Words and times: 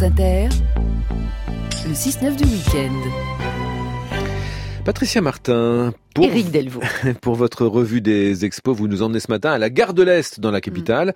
Le 0.00 1.92
6-9 1.92 2.36
du 2.36 2.44
week-end. 2.44 2.92
Patricia 4.84 5.20
Martin, 5.20 5.92
pour, 6.18 6.26
Éric 6.26 6.50
Delvaux. 6.50 6.80
pour 7.22 7.34
votre 7.34 7.66
revue 7.66 8.00
des 8.00 8.44
expos, 8.44 8.76
vous 8.76 8.88
nous 8.88 9.02
emmenez 9.02 9.20
ce 9.20 9.30
matin 9.30 9.52
à 9.52 9.58
la 9.58 9.70
gare 9.70 9.94
de 9.94 10.02
l'Est 10.02 10.40
dans 10.40 10.50
la 10.50 10.60
capitale 10.60 11.14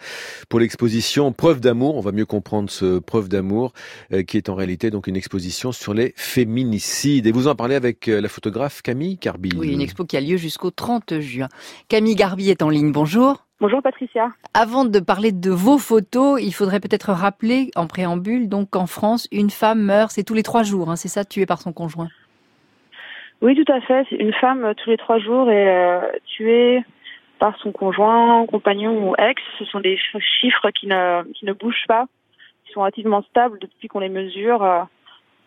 pour 0.49 0.61
l'exposition 0.61 1.33
Preuve 1.33 1.61
d'amour. 1.61 1.97
On 1.97 2.01
va 2.01 2.13
mieux 2.13 2.27
comprendre 2.27 2.71
ce 2.71 2.99
Preuve 2.99 3.29
d'amour 3.29 3.73
euh, 4.13 4.23
qui 4.23 4.37
est 4.37 4.49
en 4.49 4.55
réalité 4.55 4.91
donc 4.91 5.07
une 5.07 5.17
exposition 5.17 5.73
sur 5.73 5.93
les 5.95 6.15
féminicides. 6.17 7.27
Et 7.27 7.33
vous 7.33 7.49
en 7.49 7.55
parlez 7.55 7.75
avec 7.75 8.09
euh, 8.09 8.21
la 8.21 8.29
photographe 8.29 8.83
Camille 8.83 9.19
Carby. 9.19 9.51
Oui, 9.57 9.73
une 9.73 9.81
expo 9.81 10.05
qui 10.05 10.17
a 10.17 10.21
lieu 10.21 10.37
jusqu'au 10.37 10.71
30 10.71 11.19
juin. 11.21 11.49
Camille 11.89 12.15
Garbi 12.15 12.51
est 12.51 12.63
en 12.63 12.69
ligne. 12.69 12.93
Bonjour. 12.93 13.45
Bonjour 13.61 13.81
Patricia. 13.81 14.33
Avant 14.55 14.85
de 14.85 14.99
parler 14.99 15.31
de 15.31 15.51
vos 15.51 15.79
photos, 15.79 16.41
il 16.43 16.53
faudrait 16.53 16.81
peut-être 16.81 17.13
rappeler 17.13 17.71
en 17.77 17.87
préambule 17.87 18.49
donc 18.49 18.71
qu'en 18.71 18.87
France, 18.87 19.29
une 19.31 19.51
femme 19.51 19.83
meurt, 19.83 20.11
c'est 20.11 20.25
tous 20.25 20.35
les 20.35 20.43
trois 20.43 20.65
jours, 20.65 20.91
hein, 20.91 20.97
c'est 20.97 21.07
ça, 21.07 21.25
tuée 21.25 21.47
par 21.47 21.63
son 21.63 21.73
conjoint. 21.73 22.09
Oui, 23.43 23.57
tout 23.63 23.71
à 23.73 23.81
fait. 23.81 24.07
Une 24.13 24.33
femme 24.33 24.65
euh, 24.65 24.75
tous 24.75 24.89
les 24.91 24.97
trois 24.97 25.19
jours 25.19 25.51
est 25.51 25.69
euh, 25.69 26.01
tuée 26.27 26.83
par 27.39 27.59
son 27.59 27.73
conjoint, 27.73 28.47
compagnon 28.47 29.09
ou 29.11 29.15
ex. 29.17 29.43
Ce 29.59 29.65
sont 29.65 29.81
des 29.81 29.97
ch- 30.13 30.25
chiffres 30.41 30.71
qui 30.71 30.87
ne, 30.87 31.25
qui 31.33 31.45
ne 31.45 31.53
bougent 31.53 31.87
pas, 31.89 32.07
qui 32.65 32.73
sont 32.73 32.81
relativement 32.81 33.23
stables 33.23 33.59
depuis 33.59 33.89
qu'on 33.89 33.99
les 33.99 34.09
mesure, 34.09 34.63
euh, 34.63 34.83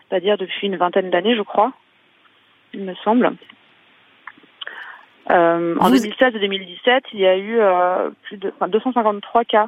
c'est-à-dire 0.09 0.37
depuis 0.37 0.67
une 0.67 0.75
vingtaine 0.75 1.09
d'années, 1.09 1.35
je 1.37 1.41
crois, 1.41 1.71
il 2.73 2.81
me 2.83 2.93
semble. 2.95 3.33
Euh, 5.31 5.75
en 5.79 5.89
Vous- 5.89 5.95
2016 5.95 6.35
et 6.35 6.39
2017, 6.39 7.05
il 7.13 7.19
y 7.21 7.25
a 7.25 7.37
eu 7.37 7.59
plus 8.23 8.37
de 8.37 8.49
enfin, 8.55 8.67
253 8.67 9.45
cas 9.45 9.67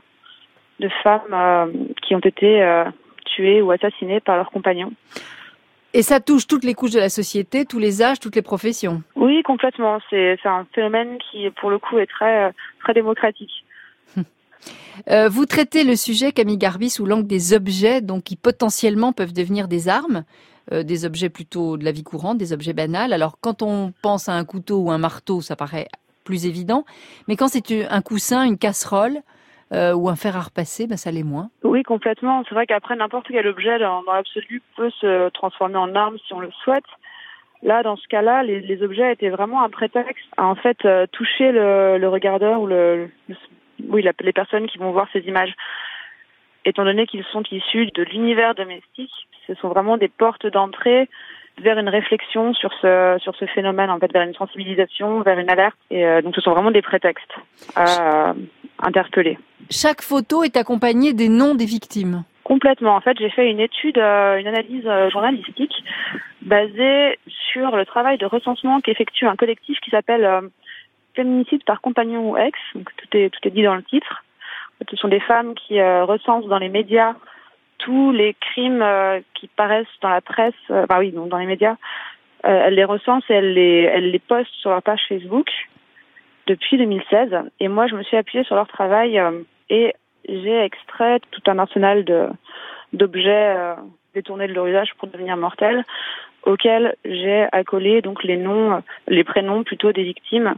de 0.80 0.90
femmes 1.02 1.72
qui 2.04 2.14
ont 2.14 2.20
été 2.20 2.84
tuées 3.26 3.62
ou 3.62 3.72
assassinées 3.72 4.20
par 4.20 4.36
leurs 4.36 4.52
compagnons. 4.52 4.92
Et 5.98 6.04
ça 6.04 6.20
touche 6.20 6.46
toutes 6.46 6.64
les 6.64 6.76
couches 6.76 6.92
de 6.92 7.00
la 7.00 7.10
société, 7.10 7.66
tous 7.66 7.80
les 7.80 8.04
âges, 8.04 8.20
toutes 8.20 8.36
les 8.36 8.44
professions. 8.44 9.02
Oui, 9.16 9.42
complètement. 9.42 9.98
C'est 10.12 10.38
un 10.46 10.68
phénomène 10.76 11.18
qui, 11.18 11.50
pour 11.60 11.72
le 11.72 11.80
coup, 11.80 11.98
est 11.98 12.06
très 12.06 12.44
euh, 12.44 12.52
très 12.84 12.94
démocratique. 12.94 13.66
Euh, 15.12 15.30
vous 15.30 15.46
traitez 15.46 15.84
le 15.84 15.96
sujet, 15.96 16.32
Camille 16.32 16.58
Garbi, 16.58 16.90
sous 16.90 17.06
l'angle 17.06 17.28
des 17.28 17.54
objets, 17.54 18.02
donc 18.02 18.24
qui 18.24 18.36
potentiellement 18.36 19.14
peuvent 19.14 19.32
devenir 19.32 19.68
des 19.68 19.90
armes, 19.90 20.24
euh, 20.72 20.82
des 20.82 21.06
objets 21.06 21.30
plutôt 21.30 21.78
de 21.78 21.86
la 21.86 21.92
vie 21.92 22.02
courante, 22.02 22.40
des 22.40 22.52
objets 22.52 22.74
banals. 22.74 23.14
Alors, 23.14 23.38
quand 23.40 23.62
on 23.62 23.94
pense 24.02 24.28
à 24.28 24.34
un 24.34 24.44
couteau 24.44 24.80
ou 24.80 24.90
un 24.90 24.98
marteau, 24.98 25.40
ça 25.42 25.56
paraît 25.56 25.88
plus 26.24 26.48
évident, 26.48 26.84
mais 27.28 27.36
quand 27.36 27.48
c'est 27.48 27.88
un 27.88 28.02
coussin, 28.02 28.44
une 28.44 28.58
casserole 28.58 29.20
euh, 29.74 29.94
ou 29.94 30.10
un 30.10 30.16
fer 30.16 30.36
à 30.38 30.42
repasser, 30.42 30.88
ben, 30.88 30.98
ça 30.98 31.12
l'est 31.12 31.24
moins. 31.24 31.50
Oui, 31.64 31.84
complètement. 31.84 32.44
C'est 32.48 32.56
vrai 32.56 32.66
qu'après, 32.66 32.96
n'importe 32.96 33.28
quel 33.28 33.48
objet 33.48 33.80
dans, 33.80 34.02
l'absolu 34.04 34.62
peut 34.76 34.92
se 35.02 35.30
transformer 35.30 35.78
en 35.78 35.94
arme 35.96 36.18
si 36.26 36.34
on 36.34 36.40
le 36.40 36.52
souhaite. 36.64 36.86
Là, 37.64 37.84
dans 37.84 37.98
ce 37.98 38.08
cas-là, 38.08 38.44
les, 38.44 38.84
objets 38.84 39.12
étaient 39.12 39.30
vraiment 39.30 39.64
un 39.64 39.70
prétexte 39.70 40.26
à 40.38 40.46
en 40.46 40.56
fait 40.56 40.78
euh, 40.86 41.08
toucher 41.12 41.52
le, 41.52 42.08
regardeur 42.08 42.62
ou 42.62 42.68
le, 42.68 43.10
le- 43.28 44.14
les 44.22 44.34
personnes 44.34 44.68
qui 44.68 44.78
vont 44.78 44.92
voir 44.92 45.08
ces 45.12 45.22
images. 45.22 45.54
Étant 46.66 46.84
donné 46.86 47.08
qu'ils 47.08 47.24
sont 47.26 47.44
issus 47.52 47.88
de 47.88 48.04
l'univers 48.04 48.54
domestique, 48.54 49.12
ce 49.48 49.56
sont 49.56 49.70
vraiment 49.70 49.98
des 49.98 50.10
portes 50.10 50.46
d'entrée 50.46 51.10
vers 51.60 51.80
une 51.80 51.90
réflexion 51.90 52.54
sur 52.54 52.72
ce 52.82 53.18
sur 53.22 53.36
ce 53.36 53.46
phénomène, 53.46 53.90
en 53.90 54.00
fait, 54.00 54.12
vers 54.14 54.22
une 54.22 54.36
sensibilisation, 54.36 55.22
vers 55.22 55.40
une 55.40 55.50
alerte. 55.50 55.78
Et 55.90 56.06
euh, 56.06 56.22
donc, 56.22 56.36
ce 56.36 56.42
sont 56.42 56.52
vraiment 56.52 56.72
des 56.72 56.84
prétextes 56.84 57.34
interpeller. 58.82 59.38
Chaque 59.70 60.02
photo 60.02 60.44
est 60.44 60.58
accompagnée 60.58 61.14
des 61.14 61.30
noms 61.30 61.56
des 61.56 61.66
victimes. 61.66 62.24
Complètement. 62.48 62.96
En 62.96 63.02
fait, 63.02 63.18
j'ai 63.20 63.30
fait 63.30 63.52
une 63.52 63.60
étude, 63.60 63.98
euh, 63.98 64.38
une 64.38 64.48
analyse 64.48 64.86
euh, 64.86 65.10
journalistique 65.10 65.84
basée 66.42 67.20
sur 67.52 67.76
le 67.76 67.86
travail 67.86 68.18
de 68.18 68.26
recensement 68.26 68.80
qu'effectue 68.80 69.26
un 69.26 69.36
collectif 69.36 69.78
qui 69.82 69.90
s'appelle 69.90 70.24
euh, 70.24 70.42
Féminicide 71.14 71.64
par 71.66 71.82
compagnon 71.82 72.30
ou 72.30 72.38
ex. 72.38 72.58
Donc, 72.74 72.90
tout 72.96 73.18
est 73.18 73.30
tout 73.32 73.46
est 73.46 73.52
dit 73.52 73.64
dans 73.64 73.76
le 73.76 73.84
titre. 73.84 74.24
Ce 74.90 74.96
sont 74.96 75.10
des 75.10 75.20
femmes 75.20 75.56
qui 75.56 75.80
euh, 75.80 76.06
recensent 76.06 76.46
dans 76.46 76.60
les 76.60 76.70
médias 76.70 77.16
tous 77.80 78.12
les 78.12 78.34
crimes 78.40 78.84
qui 79.36 79.48
paraissent 79.48 79.86
dans 80.02 80.10
la 80.10 80.22
presse, 80.22 80.56
enfin 80.70 80.98
oui, 80.98 81.12
donc 81.12 81.30
dans 81.30 81.38
les 81.38 81.46
médias. 81.46 81.76
Elles 82.44 82.74
les 82.74 82.84
recensent 82.84 83.24
et 83.30 83.34
elles 83.34 83.54
les 83.54 83.82
elles 83.94 84.10
les 84.10 84.20
postent 84.20 84.54
sur 84.62 84.72
leur 84.72 84.82
page 84.82 85.02
Facebook 85.08 85.48
depuis 86.48 86.78
2016. 86.78 87.30
Et 87.60 87.68
moi, 87.68 87.88
je 87.88 87.96
me 87.96 88.04
suis 88.04 88.18
appuyée 88.18 88.44
sur 88.44 88.56
leur 88.56 88.68
travail 88.68 89.20
euh, 89.20 89.44
et 89.70 89.94
j'ai 90.28 90.60
extrait 90.64 91.20
tout 91.32 91.42
un 91.48 91.60
arsenal 91.60 92.04
de 92.04 92.28
d'objets 92.94 93.56
euh, 93.58 93.76
détournés 94.16 94.48
de 94.48 94.54
leur 94.54 94.66
usage 94.66 94.94
pour 94.98 95.10
devenir 95.10 95.36
mortels, 95.36 95.84
auxquels 96.44 96.96
j'ai 97.04 97.46
accolé 97.52 98.02
donc 98.02 98.24
les 98.24 98.38
noms, 98.38 98.82
les 99.08 99.26
prénoms 99.26 99.64
plutôt 99.64 99.92
des 99.92 100.04
victimes, 100.04 100.56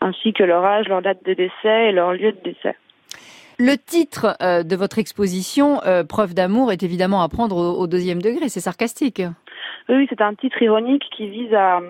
ainsi 0.00 0.32
que 0.32 0.42
leur 0.42 0.64
âge, 0.64 0.88
leur 0.88 1.02
date 1.02 1.22
de 1.24 1.34
décès 1.34 1.88
et 1.88 1.92
leur 1.92 2.14
lieu 2.14 2.32
de 2.32 2.40
décès. 2.42 2.74
Le 3.58 3.76
titre 3.76 4.36
euh, 4.40 4.62
de 4.62 4.76
votre 4.76 4.98
exposition, 4.98 5.80
Preuve 6.08 6.32
d'amour, 6.32 6.72
est 6.72 6.82
évidemment 6.82 7.22
à 7.22 7.28
prendre 7.28 7.56
au, 7.56 7.86
deuxième 7.86 8.22
degré. 8.22 8.48
C'est 8.48 8.60
sarcastique. 8.60 9.20
Oui, 9.88 10.06
c'est 10.08 10.22
un 10.22 10.34
titre 10.34 10.62
ironique 10.62 11.04
qui 11.14 11.28
vise 11.28 11.52
à, 11.52 11.80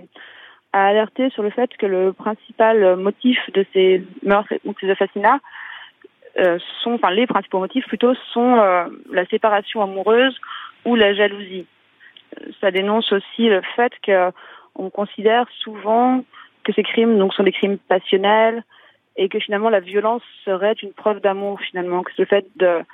à 0.73 0.87
alerter 0.87 1.31
sur 1.31 1.43
le 1.43 1.51
fait 1.51 1.71
que 1.77 1.87
le 1.87 2.13
principal 2.13 2.97
motif 2.97 3.39
de 3.53 3.65
ces 3.73 4.05
meurtres 4.23 4.55
ou 4.65 4.73
de 4.73 4.79
ces 4.81 4.91
assassinats 4.91 5.41
euh, 6.39 6.59
sont, 6.83 6.93
enfin 6.93 7.11
les 7.11 7.27
principaux 7.27 7.59
motifs 7.59 7.87
plutôt 7.87 8.15
sont 8.33 8.59
euh, 8.59 8.87
la 9.11 9.27
séparation 9.27 9.83
amoureuse 9.83 10.39
ou 10.85 10.95
la 10.95 11.13
jalousie. 11.15 11.67
Euh, 12.41 12.51
Ça 12.61 12.71
dénonce 12.71 13.11
aussi 13.13 13.49
le 13.49 13.61
fait 13.75 13.93
que 14.03 14.31
on 14.77 14.91
considère 14.91 15.47
souvent 15.59 16.25
que 16.63 16.73
ces 16.73 16.85
crimes 16.85 17.19
donc 17.19 17.35
sont 17.35 17.43
des 17.43 17.53
crimes 17.53 17.79
passionnels 17.79 18.63
et 19.17 19.29
que 19.29 19.41
finalement 19.41 19.71
la 19.71 19.81
violence 19.81 20.23
serait 20.45 20.75
une 20.75 20.93
preuve 20.93 21.21
d'amour 21.21 21.61
finalement 21.61 22.03
que 22.05 22.13
le 22.19 22.25
fait 22.25 22.47
de 22.57 22.85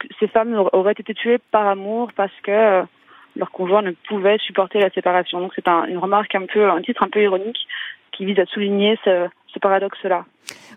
que 0.00 0.08
ces 0.18 0.26
femmes 0.26 0.54
auraient 0.72 0.92
été 0.92 1.14
tuées 1.14 1.38
par 1.52 1.68
amour 1.68 2.10
parce 2.16 2.32
que 2.42 2.50
euh, 2.50 2.82
leur 3.36 3.50
conjoint 3.50 3.82
ne 3.82 3.92
pouvait 4.08 4.38
supporter 4.38 4.80
la 4.80 4.90
séparation. 4.90 5.40
Donc 5.40 5.52
c'est 5.54 5.68
un, 5.68 5.84
une 5.84 5.98
remarque 5.98 6.34
un 6.34 6.46
peu, 6.46 6.68
un 6.70 6.82
titre 6.82 7.02
un 7.02 7.08
peu 7.08 7.22
ironique 7.22 7.66
qui 8.12 8.24
vise 8.24 8.38
à 8.38 8.46
souligner 8.46 8.98
ce, 9.04 9.28
ce 9.46 9.58
paradoxe-là. 9.58 10.24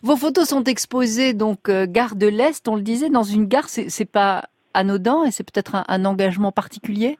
Vos 0.01 0.15
photos 0.15 0.49
sont 0.49 0.63
exposées 0.63 1.33
donc 1.33 1.69
euh, 1.69 1.85
gare 1.87 2.15
de 2.15 2.27
l'Est. 2.27 2.67
On 2.67 2.75
le 2.75 2.81
disait 2.81 3.09
dans 3.09 3.23
une 3.23 3.45
gare, 3.45 3.67
c'est 3.67 4.11
pas 4.11 4.43
anodin 4.73 5.23
et 5.25 5.31
c'est 5.31 5.43
peut-être 5.43 5.75
un, 5.75 5.83
un 5.87 6.05
engagement 6.05 6.51
particulier? 6.51 7.17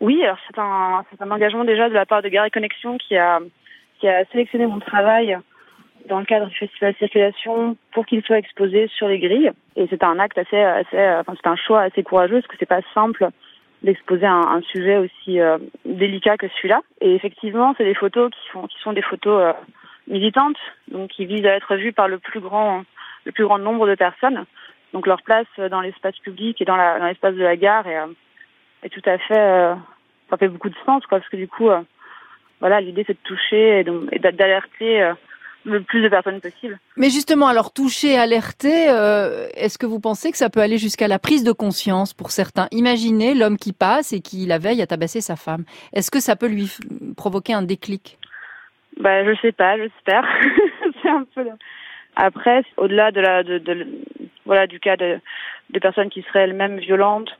Oui, 0.00 0.22
alors 0.22 0.38
c'est 0.46 0.58
un, 0.58 1.04
un 1.20 1.30
engagement 1.30 1.64
déjà 1.64 1.88
de 1.88 1.94
la 1.94 2.06
part 2.06 2.22
de 2.22 2.28
Gare 2.28 2.46
et 2.46 2.50
Connexion 2.50 2.98
qui 2.98 3.16
a, 3.16 3.40
qui 3.98 4.08
a 4.08 4.24
sélectionné 4.26 4.66
mon 4.66 4.78
travail 4.80 5.38
dans 6.08 6.18
le 6.18 6.26
cadre 6.26 6.46
du 6.46 6.54
festival 6.54 6.94
Circulation 6.98 7.76
pour 7.92 8.04
qu'il 8.04 8.22
soit 8.22 8.38
exposé 8.38 8.88
sur 8.96 9.08
les 9.08 9.18
grilles. 9.18 9.50
Et 9.76 9.86
c'est 9.88 10.04
un 10.04 10.18
acte 10.18 10.36
assez, 10.36 10.60
assez, 10.60 10.96
euh, 10.96 11.20
enfin 11.20 11.34
c'est 11.36 11.48
un 11.48 11.56
choix 11.56 11.82
assez 11.82 12.02
courageux 12.02 12.40
parce 12.40 12.46
que 12.46 12.56
c'est 12.58 12.66
pas 12.66 12.82
simple 12.92 13.28
d'exposer 13.84 14.26
un, 14.26 14.40
un 14.40 14.62
sujet 14.62 14.96
aussi 14.96 15.40
euh, 15.40 15.58
délicat 15.84 16.36
que 16.36 16.48
celui-là. 16.48 16.80
Et 17.00 17.14
effectivement, 17.14 17.74
c'est 17.76 17.84
des 17.84 17.94
photos 17.94 18.30
qui 18.30 18.50
sont, 18.50 18.66
qui 18.66 18.78
sont 18.80 18.92
des 18.92 19.02
photos 19.02 19.40
euh, 19.40 19.52
militantes, 20.08 20.58
donc 20.88 21.10
qui 21.10 21.26
visent 21.26 21.46
à 21.46 21.54
être 21.54 21.76
vues 21.76 21.92
par 21.92 22.08
le 22.08 22.18
plus 22.18 22.40
grand, 22.40 22.84
le 23.24 23.32
plus 23.32 23.44
grand 23.44 23.58
nombre 23.58 23.86
de 23.86 23.94
personnes. 23.94 24.44
Donc 24.92 25.06
leur 25.06 25.22
place 25.22 25.46
dans 25.70 25.80
l'espace 25.80 26.18
public 26.18 26.60
et 26.60 26.64
dans 26.64 26.76
l'espace 27.06 27.34
de 27.34 27.42
la 27.42 27.56
gare 27.56 27.86
est, 27.86 27.98
euh, 27.98 28.06
est 28.82 28.88
tout 28.88 29.02
à 29.04 29.18
fait, 29.18 29.38
euh, 29.38 29.74
ça 30.30 30.36
fait 30.36 30.48
beaucoup 30.48 30.70
de 30.70 30.76
sens, 30.86 31.04
quoi, 31.06 31.18
parce 31.18 31.30
que 31.30 31.36
du 31.36 31.48
coup, 31.48 31.68
euh, 31.68 31.80
voilà, 32.60 32.80
l'idée 32.80 33.04
c'est 33.06 33.14
de 33.14 33.28
toucher 33.28 33.80
et 33.80 34.18
d'alerter 34.18 35.12
le 35.64 35.82
plus 35.82 36.02
de 36.02 36.08
personnes 36.08 36.40
possible. 36.40 36.78
Mais 36.96 37.10
justement, 37.10 37.46
alors 37.46 37.72
toucher, 37.72 38.18
alerter, 38.18 38.88
euh, 38.90 39.48
est-ce 39.54 39.78
que 39.78 39.86
vous 39.86 40.00
pensez 40.00 40.30
que 40.30 40.36
ça 40.36 40.50
peut 40.50 40.60
aller 40.60 40.78
jusqu'à 40.78 41.08
la 41.08 41.18
prise 41.18 41.44
de 41.44 41.52
conscience 41.52 42.12
pour 42.12 42.30
certains? 42.30 42.68
Imaginez 42.70 43.34
l'homme 43.34 43.56
qui 43.56 43.72
passe 43.72 44.12
et 44.12 44.20
qui 44.20 44.46
la 44.46 44.58
veille 44.58 44.82
a 44.82 44.86
tabassé 44.86 45.20
sa 45.20 45.36
femme. 45.36 45.64
Est-ce 45.92 46.10
que 46.10 46.20
ça 46.20 46.36
peut 46.36 46.48
lui 46.48 46.70
provoquer 47.16 47.54
un 47.54 47.62
déclic? 47.62 48.18
Bah, 49.00 49.24
je 49.24 49.34
sais 49.40 49.52
pas, 49.52 49.76
j'espère. 49.76 50.24
c'est 51.02 51.08
un 51.08 51.24
peu. 51.34 51.44
Après, 52.16 52.62
au-delà 52.76 53.10
de 53.10 53.20
la, 53.20 53.42
de, 53.42 53.58
de- 53.58 53.86
voilà, 54.44 54.66
du 54.66 54.78
cas 54.80 54.96
de, 54.96 55.18
de 55.70 55.78
personnes 55.80 56.10
qui 56.10 56.22
seraient 56.22 56.42
elles-mêmes 56.44 56.78
violentes, 56.78 57.30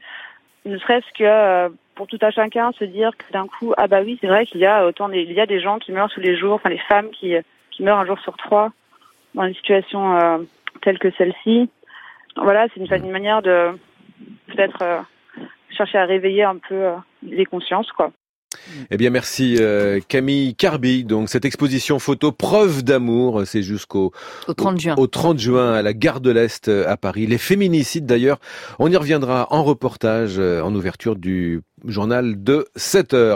ne 0.64 0.78
serait-ce 0.78 1.06
que 1.16 1.25
euh, 1.25 1.69
pour 1.94 2.06
tout 2.06 2.19
à 2.22 2.31
chacun 2.31 2.72
se 2.72 2.84
dire 2.84 3.10
que 3.16 3.32
d'un 3.32 3.46
coup, 3.46 3.72
ah 3.76 3.87
bah 3.87 4.00
oui, 4.02 4.19
c'est 4.20 4.26
vrai 4.26 4.46
qu'il 4.46 4.60
y 4.60 4.66
a 4.66 4.87
autant 4.87 5.08
des, 5.08 5.20
il 5.22 5.32
y 5.32 5.40
a 5.40 5.46
des 5.46 5.60
gens 5.60 5.78
qui 5.78 5.93
meurent 5.93 6.10
tous 6.10 6.20
les 6.20 6.37
jours, 6.37 6.54
enfin 6.54 6.70
les 6.70 6.81
femmes 6.88 7.10
qui 7.10 7.34
qui 7.76 7.82
meurent 7.82 7.99
un 7.99 8.06
jour 8.06 8.19
sur 8.21 8.37
trois 8.37 8.73
dans 9.35 9.44
une 9.44 9.55
situation 9.55 10.17
euh, 10.17 10.38
telle 10.82 10.99
que 10.99 11.11
celle-ci. 11.19 11.69
Voilà, 12.37 12.67
c'est 12.75 12.81
une, 12.81 13.05
une 13.05 13.11
manière 13.11 13.43
de 13.43 13.73
peut-être 14.49 14.82
euh, 14.82 15.00
chercher 15.76 15.99
à 15.99 16.05
réveiller 16.05 16.44
un 16.44 16.56
peu 16.56 16.75
euh, 16.75 16.94
les 17.23 17.44
consciences, 17.44 17.91
quoi. 17.93 18.12
Eh 18.91 18.97
bien, 18.97 19.11
merci 19.11 19.56
euh, 19.61 19.99
Camille 20.09 20.55
Carby. 20.55 21.05
Donc, 21.05 21.29
cette 21.29 21.44
exposition 21.44 21.99
photo 21.99 22.31
preuve 22.31 22.85
d'amour, 22.85 23.43
c'est 23.47 23.62
jusqu'au 23.62 24.12
au 24.47 24.55
30 24.55 24.81
juin. 24.81 24.94
Au, 24.97 25.09
30 25.09 25.38
juin 25.38 25.73
à 25.73 25.82
la 25.82 25.93
gare 25.93 26.21
de 26.21 26.31
l'Est 26.31 26.69
à 26.69 26.97
Paris. 26.97 27.26
Les 27.26 27.38
féminicides 27.38 28.06
d'ailleurs, 28.06 28.38
on 28.79 28.91
y 28.91 28.97
reviendra 28.97 29.49
en 29.50 29.65
reportage 29.65 30.38
en 30.38 30.73
ouverture 30.73 31.17
du 31.17 31.62
journal 31.85 32.43
de 32.43 32.67
7 32.76 33.15
heures. 33.15 33.32